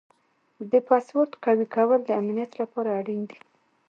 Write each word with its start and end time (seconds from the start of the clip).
د 0.71 0.73
پاسورډ 0.87 1.31
قوي 1.43 1.65
کول 1.75 1.99
د 2.05 2.09
امنیت 2.21 2.51
لپاره 2.61 2.89
اړین 2.99 3.21
دي. 3.29 3.39